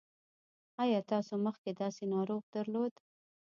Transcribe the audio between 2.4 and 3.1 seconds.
درلود؟